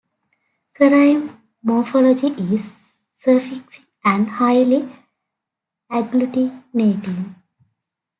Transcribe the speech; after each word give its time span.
Karaim 0.73 1.39
morphology 1.61 2.29
is 2.51 2.95
suffixing 3.13 3.85
and 4.03 4.27
highly 4.29 4.89
agglutinating. 5.91 7.35